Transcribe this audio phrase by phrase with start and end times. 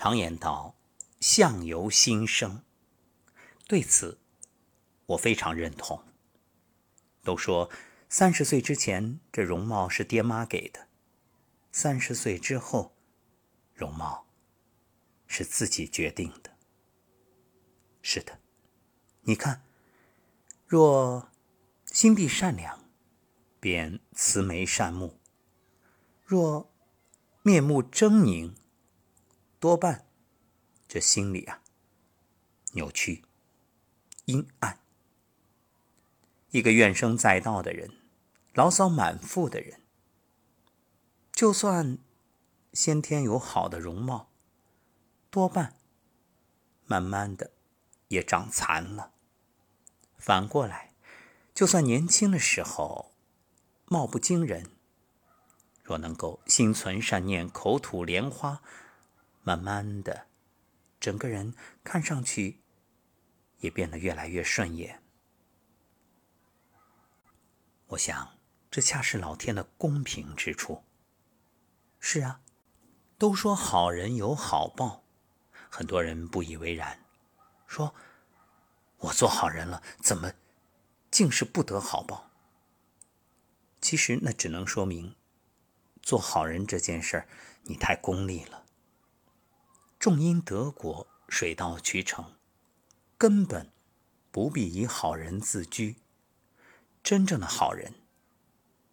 [0.00, 0.76] 常言道
[1.18, 2.62] ：“相由心生。”
[3.66, 4.20] 对此，
[5.06, 6.04] 我非常认同。
[7.24, 7.68] 都说
[8.08, 10.82] 三十岁之前，这容貌是爹妈给的；
[11.72, 12.94] 三十岁之后，
[13.74, 14.28] 容貌
[15.26, 16.52] 是自己决定的。
[18.00, 18.38] 是的，
[19.22, 19.64] 你看，
[20.68, 21.28] 若
[21.86, 22.84] 心地善良，
[23.58, 25.18] 便慈眉善目；
[26.24, 26.72] 若
[27.42, 28.54] 面目狰狞，
[29.60, 30.06] 多半
[30.86, 31.62] 这心里啊
[32.72, 33.24] 扭曲、
[34.26, 34.78] 阴暗。
[36.50, 37.90] 一个怨声载道的人，
[38.54, 39.80] 牢骚满腹的人，
[41.32, 41.98] 就算
[42.72, 44.30] 先天有好的容貌，
[45.30, 45.76] 多半
[46.86, 47.50] 慢慢的
[48.08, 49.12] 也长残了。
[50.16, 50.94] 反过来，
[51.52, 53.12] 就算年轻的时候
[53.86, 54.70] 貌不惊人，
[55.82, 58.62] 若能够心存善念、口吐莲花，
[59.48, 60.26] 慢慢的，
[61.00, 62.60] 整个人看上去
[63.60, 65.02] 也变得越来越顺眼。
[67.86, 68.36] 我想，
[68.70, 70.84] 这恰是老天的公平之处。
[71.98, 72.42] 是啊，
[73.16, 75.02] 都说好人有好报，
[75.70, 77.02] 很多人不以为然，
[77.66, 77.94] 说
[79.00, 80.34] ：“我做好人了，怎么
[81.10, 82.30] 竟是不得好报？”
[83.80, 85.16] 其实那只能说明，
[86.02, 87.28] 做好人这件事儿
[87.62, 88.66] 你太功利了。
[89.98, 92.36] 种因得果，水到渠成，
[93.16, 93.72] 根本
[94.30, 95.96] 不必以好人自居。
[97.02, 97.94] 真正的好人，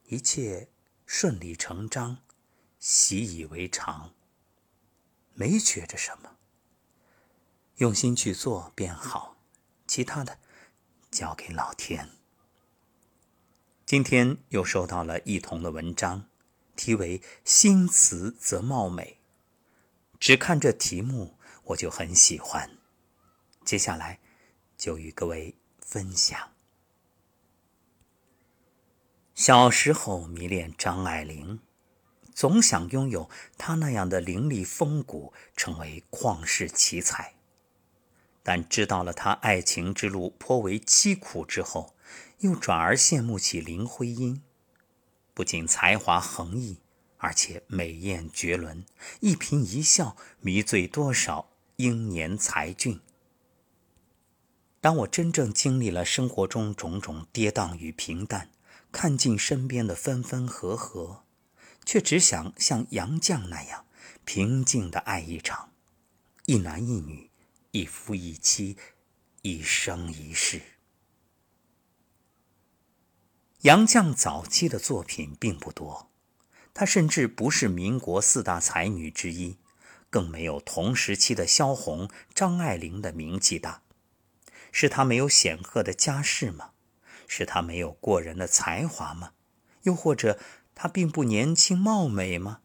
[0.07, 0.69] 一切
[1.05, 2.17] 顺理成章，
[2.79, 4.13] 习以为常，
[5.33, 6.37] 没觉着什么。
[7.77, 9.37] 用心去做便好，
[9.85, 10.39] 其他的
[11.11, 12.09] 交给老天。
[13.85, 16.27] 今天又收到了一同的文章，
[16.75, 19.19] 题为“心慈则貌美”。
[20.19, 22.77] 只看这题目，我就很喜欢。
[23.63, 24.19] 接下来
[24.77, 26.52] 就与各位分享。
[29.34, 31.59] 小时候迷恋张爱玲，
[32.34, 37.34] 总想拥有她那样的凌厉风骨，成为旷世奇才。
[38.41, 41.95] 但知道了她爱情之路颇为凄苦之后，
[42.39, 44.41] 又转而羡慕起林徽因，
[45.34, 46.79] 不仅才华横溢，
[47.25, 48.86] 而且美艳绝伦，
[49.19, 53.02] 一颦一笑迷醉多少英年才俊。
[54.80, 58.52] 当我真正经历了生活中种种跌宕与平淡，
[58.91, 61.24] 看尽身边的分分合合，
[61.84, 63.88] 却只想像杨绛那样
[64.24, 65.72] 平静的爱一场，
[66.46, 67.31] 一男一女，
[67.72, 68.78] 一夫一妻，
[69.42, 70.62] 一生一世。
[73.62, 76.12] 杨绛早期的作品并不多，
[76.75, 79.58] 她甚至不是民国四大才女之一，
[80.09, 83.81] 更没有同时期的萧红、张爱玲的名气大。
[84.72, 86.72] 是她没有显赫的家世吗？
[87.28, 89.31] 是她没有过人的才华吗？
[89.84, 90.38] 又或者
[90.75, 92.59] 她并不年轻貌美吗？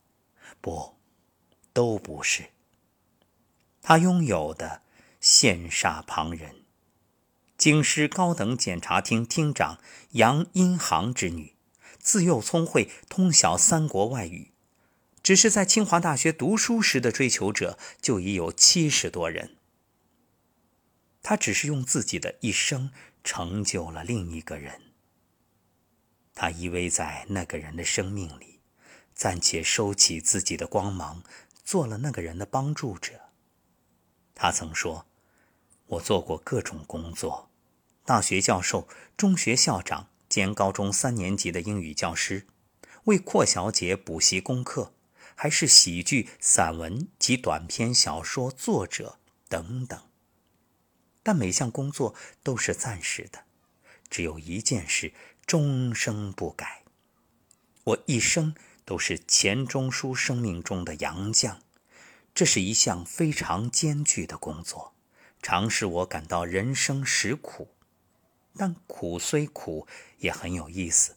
[0.60, 0.96] 不，
[1.72, 2.50] 都不是。
[3.82, 4.82] 他拥有的
[5.22, 6.64] 羡煞旁人。
[7.56, 9.78] 京师高等检察厅厅长
[10.10, 11.54] 杨荫杭之女，
[12.00, 14.50] 自幼聪慧，通晓三国外语，
[15.22, 19.56] 只是在清华大学读书时的追求者就已有七十多人。
[21.22, 22.90] 他只是用自己的一生。
[23.22, 24.80] 成就了另一个人，
[26.34, 28.60] 他依偎在那个人的生命里，
[29.14, 31.22] 暂且收起自己的光芒，
[31.62, 33.12] 做了那个人的帮助者。
[34.34, 35.04] 他曾说
[35.84, 37.50] ：“我做过各种工作，
[38.06, 38.88] 大学教授、
[39.18, 42.46] 中学校长兼高中三年级的英语教师，
[43.04, 44.94] 为阔小姐补习功课，
[45.34, 49.18] 还是喜剧、散文及短篇小说作者
[49.48, 50.00] 等等。”
[51.24, 53.40] 但每项工作都是暂时的，
[54.08, 55.12] 只有一件事
[55.44, 56.84] 终生不改。
[57.82, 58.54] 我一生
[58.84, 61.58] 都是钱钟书生命中的杨绛，
[62.32, 64.94] 这是一项非常艰巨的工作，
[65.42, 67.74] 常使我感到人生实苦。
[68.56, 69.86] 但苦虽苦，
[70.18, 71.16] 也很有意思。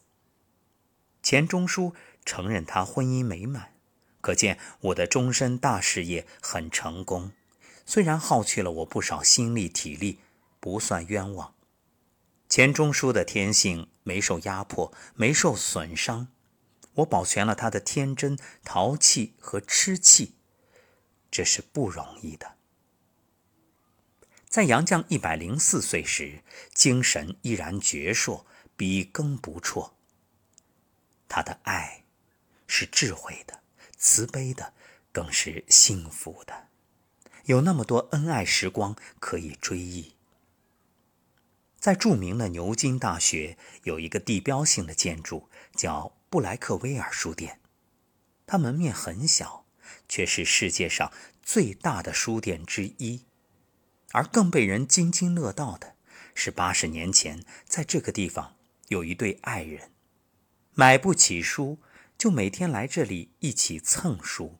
[1.22, 1.94] 钱钟书
[2.24, 3.74] 承认他婚姻美满，
[4.20, 7.32] 可见我的终身大事业很成功。
[7.86, 10.20] 虽然耗去了我不少心力体力，
[10.60, 11.54] 不算冤枉。
[12.48, 16.28] 钱钟书的天性没受压迫，没受损伤，
[16.94, 20.34] 我保全了他的天真、淘气和痴气，
[21.30, 22.53] 这是不容易的。
[24.54, 28.44] 在杨绛一百零四岁时，精神依然矍铄，
[28.76, 29.96] 笔耕不辍。
[31.28, 32.04] 他的爱，
[32.68, 33.62] 是智慧的、
[33.96, 34.72] 慈悲的，
[35.10, 36.68] 更是幸福的。
[37.46, 40.14] 有那么多恩爱时光可以追忆。
[41.80, 47.58] 在著名的牛津大学有一个地标性的建筑，叫布莱克威尔书店。
[48.46, 49.66] 它门面很小，
[50.08, 51.12] 却是世界上
[51.42, 53.24] 最大的书店之一。
[54.14, 55.96] 而更被人津津乐道的
[56.34, 58.56] 是，八十年前在这个地方
[58.88, 59.90] 有一对爱人，
[60.72, 61.78] 买不起书，
[62.16, 64.56] 就每天来这里一起蹭书。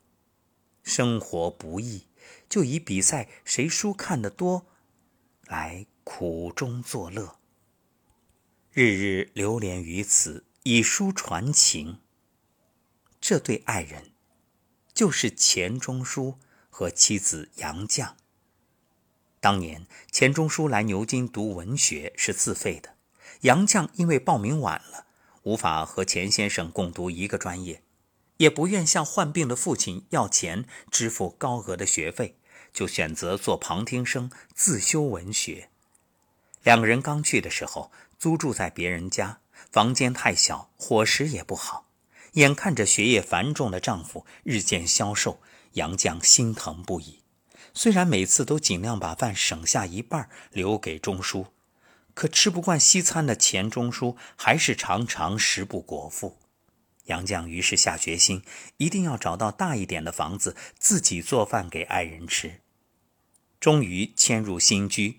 [0.82, 2.08] 生活不易，
[2.48, 4.66] 就以比赛谁书看得多
[5.46, 5.86] 来。
[6.06, 7.38] 苦中作乐，
[8.72, 11.98] 日日流连于此，以书传情。
[13.22, 14.12] 这对爱人，
[14.92, 18.16] 就是钱钟书和妻子杨绛。
[19.44, 22.94] 当年钱钟书来牛津读文学是自费的，
[23.42, 25.04] 杨绛因为报名晚了，
[25.42, 27.82] 无法和钱先生共读一个专业，
[28.38, 32.38] 也不愿向患病的父亲要钱支付高额的学费，
[32.72, 35.68] 就选择做旁听生，自修文学。
[36.62, 41.90] 两个人刚去的时候，租住在别人家，房间太小，伙食也不好。
[42.32, 45.42] 眼看着学业繁重的丈夫日渐消瘦，
[45.72, 47.23] 杨绛心疼不已。
[47.74, 51.48] 虽然每次都尽量把饭省下一半留给钟书，
[52.14, 56.38] 可吃不惯西餐的钱钟书还是常常食不果腹。
[57.06, 58.42] 杨绛于是下决心，
[58.78, 62.60] 一定要找到大一点的房子，自己做饭给爱人吃。
[63.60, 65.18] 终于迁入新居。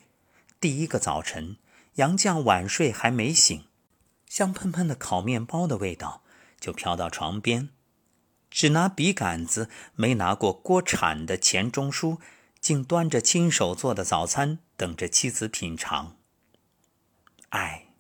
[0.59, 1.57] 第一个早晨，
[1.95, 3.65] 杨绛晚睡还没醒，
[4.27, 6.23] 香喷喷的烤面包的味道
[6.59, 7.69] 就飘到床边。
[8.49, 12.19] 只拿笔杆子没拿过锅铲的钱钟书，
[12.65, 16.17] 竟端着亲手做的早餐等着妻子品尝。
[17.49, 17.93] 爱，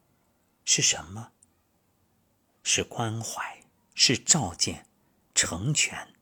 [0.63, 1.33] 是什么？
[2.63, 3.61] 是关怀，
[3.93, 4.87] 是照见，
[5.35, 6.15] 成全。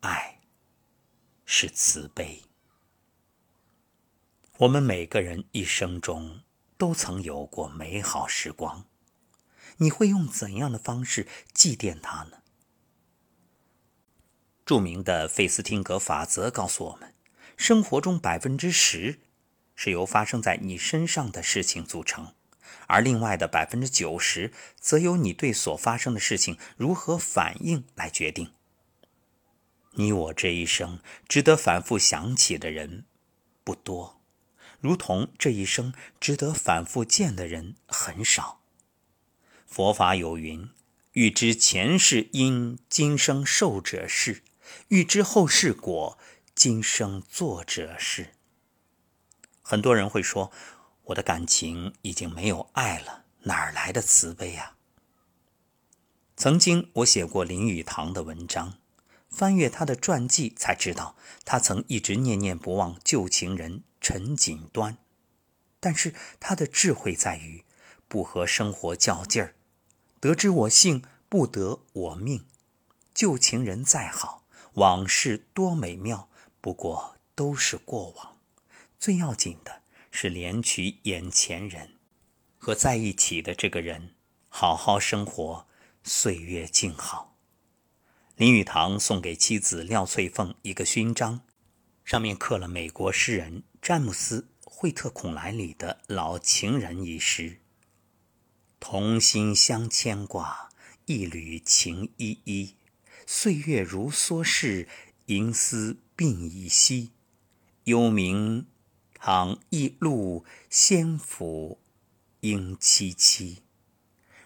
[0.00, 0.42] 爱，
[1.46, 2.42] 是慈悲。
[4.58, 6.42] 我们每个人一生中
[6.76, 8.84] 都曾有过美好时光，
[9.78, 12.42] 你会用怎样的方式祭奠它呢？
[14.66, 17.14] 著名的费斯汀格法则告诉我们，
[17.56, 19.20] 生活中百分之十
[19.76, 22.34] 是由发生在你身上的事情组成，
[22.88, 28.50] 而另外的百分之九十则由你对所发生的事情如何反应来决定。
[29.92, 30.98] 你我这一生
[31.28, 33.04] 值得反复想起的人
[33.62, 34.20] 不多。
[34.80, 38.60] 如同这一生值得反复见的人很少。
[39.64, 40.68] 佛法有云
[41.14, 44.42] ：“欲知前世因，今生受者是；
[44.88, 46.18] 欲知后世果，
[46.54, 48.34] 今生作者是。”
[49.62, 50.52] 很多人会说
[51.04, 54.76] ：“我的感情已经没有爱了，哪儿来的慈悲啊？”
[56.36, 58.78] 曾经我写过林语堂的文章，
[59.30, 63.82] 翻阅他的传记才知道，他曾一直念念不忘旧情人。
[63.98, 64.98] 陈锦端，
[65.80, 67.64] 但是他的智慧在于
[68.06, 69.56] 不和生活较劲儿。
[70.20, 72.46] 得知我幸，不得我命。
[73.12, 74.44] 旧情人再好，
[74.76, 76.28] 往事多美妙，
[76.60, 78.36] 不过都是过往。
[78.98, 81.94] 最要紧的是怜取眼前人，
[82.58, 84.14] 和在一起的这个人
[84.48, 85.66] 好好生活，
[86.02, 87.36] 岁月静好。
[88.36, 91.40] 林语堂送给妻子廖翠凤一个勋章，
[92.04, 93.62] 上面刻了美国诗人。
[93.80, 97.60] 詹姆斯·惠特孔莱里的老情人一诗
[98.78, 100.70] ：“同心相牵挂，
[101.06, 102.75] 一缕情依依。
[103.28, 104.88] 岁月如梭逝，
[105.26, 107.10] 银丝鬓已稀。
[107.84, 108.66] 幽冥
[109.14, 111.80] 倘一路仙府
[112.40, 113.58] 应凄凄。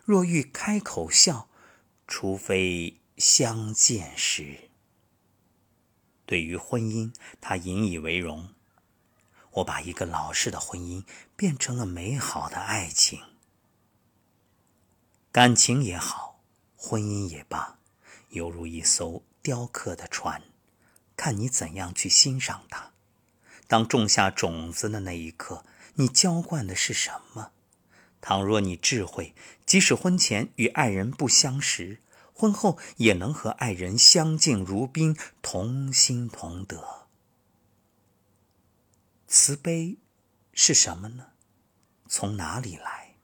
[0.03, 1.51] 若欲开口笑，
[2.07, 4.71] 除非相见时。”
[6.25, 8.55] 对于婚姻，他引以为荣。
[9.55, 11.05] 我把一个老式的婚姻
[11.37, 13.21] 变成了美好的爱情，
[15.33, 16.41] 感情也好，
[16.77, 17.80] 婚姻也罢，
[18.31, 20.43] 犹如一艘雕刻的船，
[21.17, 22.93] 看你怎样去欣赏它。
[23.67, 27.53] 当种下种子的那一刻，你浇灌的是什么？
[28.21, 29.35] 倘若你智慧，
[29.65, 32.01] 即使婚前与爱人不相识，
[32.35, 37.07] 婚后也能和爱人相敬如宾，同心同德。
[39.27, 39.97] 慈悲
[40.53, 41.29] 是什么呢？
[42.09, 43.15] 从哪里来？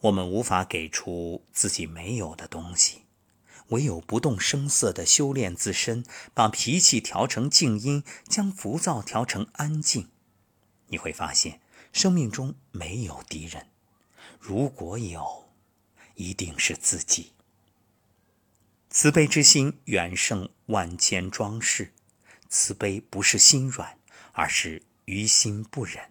[0.00, 3.04] 我们无法给出自己没有的东西，
[3.70, 10.08] 唯有不动声色的修炼自身，把脾气调成静音，将浮躁调成安静。
[10.88, 11.60] 你会发现，
[11.92, 13.68] 生命中没有敌人，
[14.38, 15.50] 如果有，
[16.14, 17.32] 一定是自己。
[18.90, 21.92] 慈悲之心远胜万千装饰。
[22.48, 23.96] 慈悲不是心软，
[24.32, 26.10] 而是于心不忍。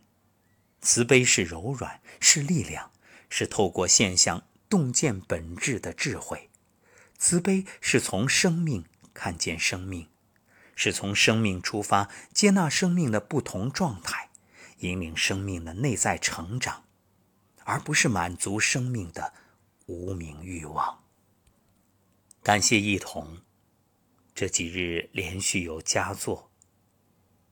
[0.81, 2.93] 慈悲是柔软，是力量，
[3.29, 6.48] 是透过现象洞见本质的智慧。
[7.19, 10.07] 慈悲是从生命看见生命，
[10.73, 14.29] 是从生命出发，接纳生命的不同状态，
[14.77, 16.85] 引领生命的内在成长，
[17.65, 19.33] 而不是满足生命的
[19.87, 21.03] 无名欲望。
[22.41, 23.41] 感谢一同，
[24.33, 26.49] 这几日连续有佳作，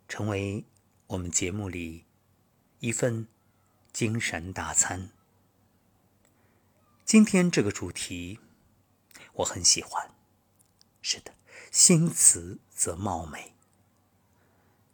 [0.07, 0.63] 成为
[1.07, 2.05] 我们节目里
[2.79, 3.27] 一份
[3.91, 5.09] 精神大餐。
[7.03, 8.39] 今天这个主题。
[9.37, 10.09] 我很喜欢，
[11.01, 11.31] 是的，
[11.71, 13.53] 心慈则貌美。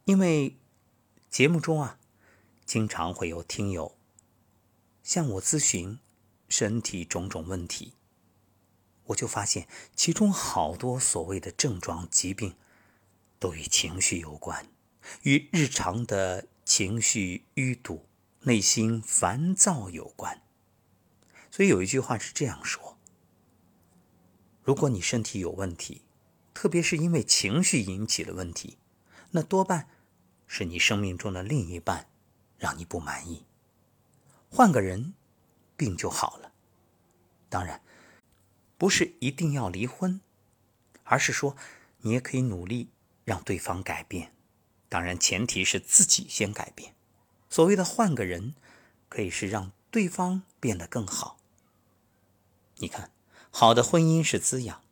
[0.03, 0.57] 因为
[1.29, 1.97] 节目中啊，
[2.65, 3.97] 经常会有听友
[5.01, 5.97] 向我咨询
[6.49, 7.93] 身体种种问题，
[9.05, 12.57] 我就发现其中好多所谓的症状疾病，
[13.39, 14.67] 都与情绪有关，
[15.21, 18.05] 与日常的情绪淤堵、
[18.41, 20.41] 内心烦躁有关。
[21.49, 22.92] 所以有一句话是这样说。
[24.63, 26.03] 如果你身体有问题，
[26.53, 28.77] 特别是因为情绪引起的问题，
[29.31, 29.89] 那多半
[30.47, 32.07] 是你生命中的另一半
[32.57, 33.43] 让你不满意。
[34.49, 35.13] 换个人，
[35.75, 36.53] 病就好了。
[37.49, 37.81] 当然，
[38.77, 40.21] 不是一定要离婚，
[41.03, 41.57] 而是说
[41.99, 42.89] 你也可以努力
[43.25, 44.33] 让对方改变。
[44.87, 46.95] 当然，前提是自己先改变。
[47.49, 48.55] 所谓的换个人，
[49.09, 51.37] 可以是让对方变得更好。
[52.77, 53.12] 你看。
[53.55, 54.83] 好的婚姻是滋养，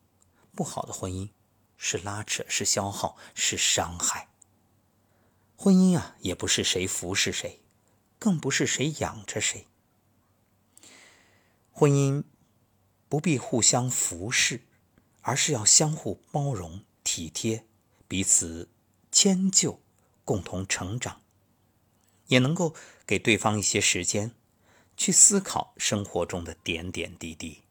[0.56, 1.30] 不好的婚姻
[1.78, 4.30] 是拉扯，是消耗，是伤害。
[5.58, 7.64] 婚姻啊，也不是谁服侍谁，
[8.20, 9.66] 更不是谁养着谁。
[11.72, 12.24] 婚姻
[13.10, 14.62] 不必互相服侍，
[15.22, 17.66] 而是要相互包容、体贴，
[18.08, 18.70] 彼此
[19.12, 19.82] 迁就，
[20.24, 21.24] 共同成长，
[22.28, 22.76] 也能够
[23.08, 24.36] 给对方一些时间，
[24.96, 27.64] 去思考生活中的点点滴滴。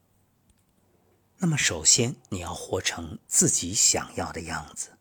[1.42, 4.98] 那么，首先你要活成自己想要的样子，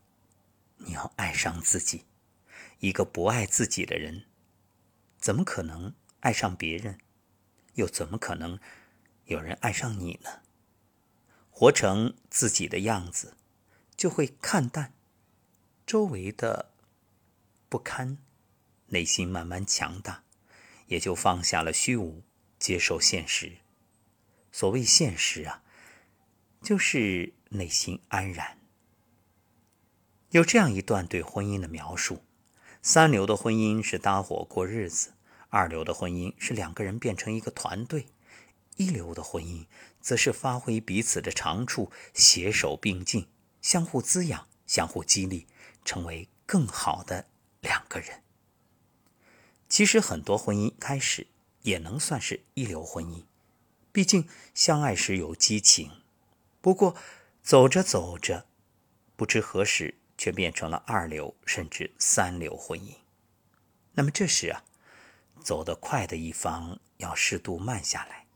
[0.78, 2.06] 你要爱上自己。
[2.78, 4.24] 一个不爱自己的人，
[5.18, 6.98] 怎么可能爱上别人？
[7.74, 8.58] 又怎么可能
[9.26, 10.40] 有人爱上你呢？
[11.50, 13.36] 活成自己的样子，
[13.94, 14.94] 就会看淡
[15.86, 16.72] 周围的
[17.68, 18.16] 不堪，
[18.86, 20.24] 内心慢慢强大，
[20.86, 22.22] 也就放下了虚无，
[22.58, 23.58] 接受现实。
[24.50, 25.62] 所谓现实啊。
[26.60, 28.58] 就是内心安然。
[30.30, 32.22] 有这样一段对婚姻的描述：
[32.82, 35.10] 三流的婚姻是搭伙过日子；
[35.48, 38.06] 二流的婚姻是两个人变成一个团队；
[38.76, 39.66] 一流的婚姻
[40.00, 43.26] 则是发挥彼此的长处，携手并进，
[43.60, 45.46] 相互滋养，相互激励，
[45.84, 47.26] 成为更好的
[47.60, 48.22] 两个人。
[49.68, 51.26] 其实很多婚姻开始
[51.62, 53.24] 也能算是一流婚姻，
[53.90, 55.99] 毕竟相爱时有激情。
[56.62, 56.94] 不过，
[57.42, 58.46] 走着走着，
[59.16, 62.96] 不知何时却变成了二流甚至三流婚姻。
[63.92, 64.62] 那么这时啊，
[65.42, 68.26] 走得快的一方要适度慢下来，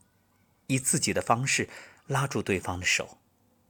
[0.65, 1.69] 以自己的方式
[2.07, 3.19] 拉住对方的手，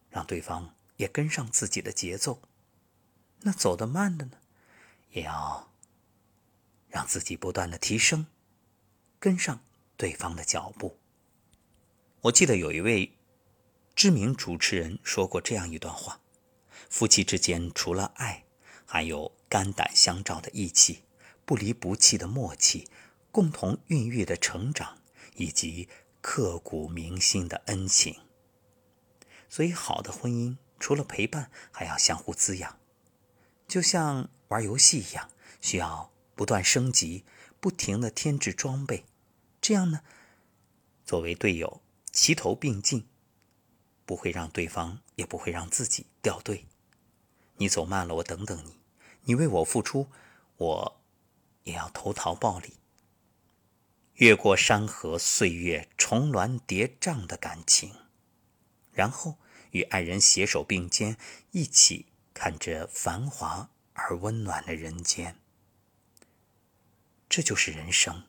[0.10, 2.42] 让对方也跟上自己的节奏。
[3.42, 4.38] 那走得慢的呢，
[5.12, 5.70] 也要
[6.88, 8.28] 让自己不断的提升，
[9.20, 9.60] 跟上
[9.98, 10.98] 对方的脚步。
[12.22, 13.12] 我记得有一位。
[13.96, 16.20] 知名主持人说过这样一段话：
[16.90, 18.44] 夫妻之间除了爱，
[18.86, 21.04] 还有肝胆相照的义气、
[21.46, 22.90] 不离不弃的默契、
[23.32, 24.98] 共同孕育的成长，
[25.38, 25.88] 以及
[26.20, 28.20] 刻骨铭心的恩情。
[29.48, 32.78] 所以，好的婚姻除了陪伴，还要相互滋养，
[33.66, 35.30] 就像玩游戏一样，
[35.62, 37.24] 需要不断升级，
[37.62, 39.06] 不停的添置装备。
[39.62, 40.02] 这样呢，
[41.06, 43.08] 作为队友，齐头并进。
[44.06, 46.68] 不会让对方，也不会让自己掉队。
[47.58, 48.80] 你走慢了，我等等你；
[49.24, 50.08] 你为我付出，
[50.58, 51.02] 我
[51.64, 52.74] 也要投桃报李。
[54.16, 57.94] 越过山河岁月，重峦叠嶂的感情，
[58.92, 59.38] 然后
[59.72, 61.18] 与爱人携手并肩，
[61.52, 65.38] 一起看着繁华而温暖的人间。
[67.28, 68.24] 这就是人生。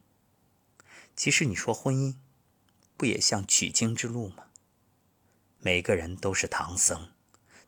[1.14, 2.16] 其实你说婚姻，
[2.96, 4.45] 不也像取经之路吗？
[5.66, 7.08] 每个人都是唐僧，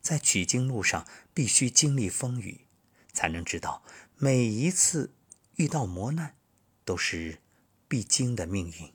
[0.00, 2.68] 在取经路上必须经历风雨，
[3.12, 3.82] 才能知道
[4.14, 5.12] 每一次
[5.56, 6.36] 遇到磨难
[6.84, 7.40] 都是
[7.88, 8.92] 必经的命运。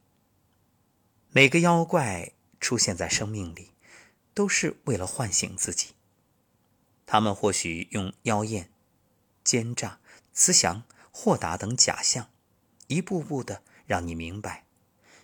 [1.32, 2.32] 每个妖怪
[2.62, 3.72] 出现在生命里，
[4.34, 5.96] 都是为了唤醒自己。
[7.06, 8.72] 他们或许用妖艳，
[9.44, 10.00] 奸诈、
[10.32, 12.30] 慈祥、豁达等假象，
[12.88, 14.64] 一步步的让你明白，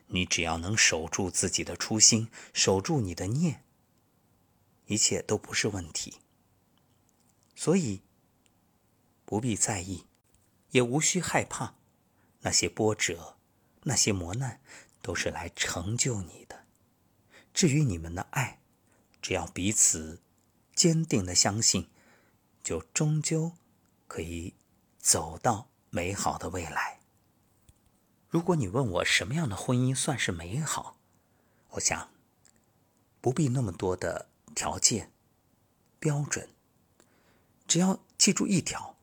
[0.07, 3.63] 你只要能守住自己的初心，守住你的念，
[4.89, 6.15] 一切都不是问题。
[7.55, 8.01] 所以，
[9.23, 10.05] 不必在意，
[10.71, 11.75] 也无需害怕，
[12.41, 13.37] 那些波折，
[13.83, 14.59] 那些磨难，
[15.03, 16.65] 都是来成就你的。
[17.53, 18.59] 至于你们的爱，
[19.21, 20.21] 只要彼此
[20.73, 21.89] 坚定的相信，
[22.63, 23.51] 就终究
[24.07, 24.55] 可以
[24.97, 26.99] 走到美好的未来。
[28.27, 30.97] 如果你问我什么样的婚姻算是美好，
[31.71, 32.09] 我想
[33.21, 35.11] 不必那么多的条件
[35.99, 36.49] 标准，
[37.67, 38.97] 只要记住一条：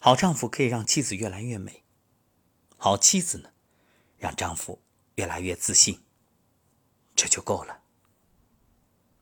[0.00, 1.84] 好丈夫可以让妻子越来越美，
[2.76, 3.50] 好妻子呢，
[4.18, 4.82] 让丈夫
[5.14, 6.02] 越来越自信。
[7.14, 7.82] 这就够了。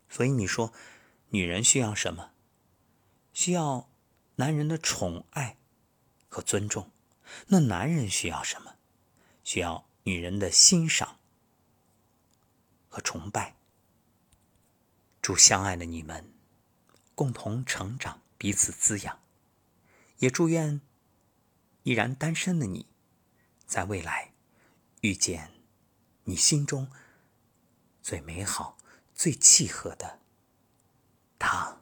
[0.09, 0.73] 所以你说，
[1.28, 2.33] 女人需要什么？
[3.33, 3.88] 需要
[4.37, 5.56] 男人的宠爱
[6.28, 6.90] 和尊重。
[7.49, 8.76] 那男人需要什么？
[9.44, 11.18] 需要女人的欣赏
[12.88, 13.56] 和崇拜。
[15.25, 16.35] 祝相爱的你们
[17.14, 19.21] 共同成长，彼此滋养。
[20.19, 20.83] 也祝愿
[21.85, 22.85] 依然单身的你，
[23.66, 24.35] 在未来
[25.00, 25.50] 遇见
[26.25, 26.90] 你心中。
[28.02, 28.76] 最美好、
[29.14, 30.21] 最契合的
[31.38, 31.81] 他。